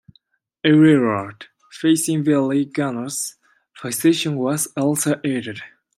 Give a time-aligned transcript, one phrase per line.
[0.63, 3.35] A rearward-facing belly gunner's
[3.79, 5.59] position was also added.